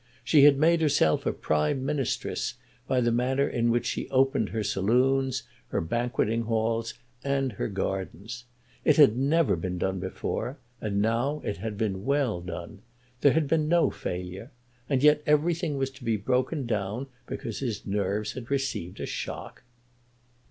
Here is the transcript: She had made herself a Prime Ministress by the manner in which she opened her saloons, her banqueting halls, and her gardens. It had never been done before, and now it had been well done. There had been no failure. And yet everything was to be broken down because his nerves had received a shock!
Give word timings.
She 0.23 0.45
had 0.45 0.57
made 0.57 0.81
herself 0.81 1.27
a 1.27 1.31
Prime 1.31 1.85
Ministress 1.85 2.55
by 2.87 3.01
the 3.01 3.11
manner 3.11 3.47
in 3.47 3.69
which 3.69 3.85
she 3.85 4.09
opened 4.09 4.49
her 4.49 4.63
saloons, 4.63 5.43
her 5.67 5.79
banqueting 5.79 6.41
halls, 6.45 6.95
and 7.23 7.51
her 7.51 7.67
gardens. 7.67 8.45
It 8.83 8.95
had 8.97 9.15
never 9.15 9.55
been 9.55 9.77
done 9.77 9.99
before, 9.99 10.57
and 10.81 11.03
now 11.03 11.39
it 11.45 11.57
had 11.57 11.77
been 11.77 12.03
well 12.03 12.41
done. 12.41 12.79
There 13.19 13.33
had 13.33 13.47
been 13.47 13.67
no 13.69 13.91
failure. 13.91 14.49
And 14.89 15.03
yet 15.03 15.21
everything 15.27 15.77
was 15.77 15.91
to 15.91 16.03
be 16.03 16.17
broken 16.17 16.65
down 16.65 17.05
because 17.27 17.59
his 17.59 17.85
nerves 17.85 18.31
had 18.31 18.49
received 18.49 18.99
a 18.99 19.05
shock! 19.05 19.61